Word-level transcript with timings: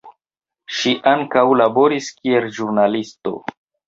Ŝi 0.77 0.93
ankaŭ 1.11 1.43
laboris 1.59 2.07
kiel 2.21 2.47
ĵurnalisto. 2.57 3.35